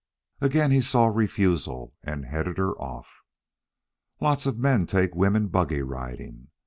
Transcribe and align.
Agin 0.41 0.71
he 0.71 0.81
saw 0.81 1.05
refusal, 1.05 1.93
and 2.01 2.25
headed 2.25 2.57
her 2.57 2.71
off. 2.81 3.05
"Lots 4.19 4.47
of 4.47 4.57
men 4.57 4.87
take 4.87 5.13
women 5.13 5.45
buggy 5.49 5.83
riding. 5.83 6.47